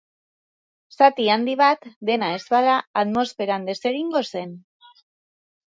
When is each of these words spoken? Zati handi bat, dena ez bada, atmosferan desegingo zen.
Zati 0.95 1.27
handi 1.33 1.55
bat, 1.59 1.85
dena 2.11 2.31
ez 2.39 2.41
bada, 2.55 2.79
atmosferan 3.03 3.71
desegingo 3.73 4.25
zen. 4.35 4.59